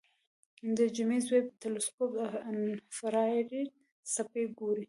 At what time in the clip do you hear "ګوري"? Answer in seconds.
4.57-4.79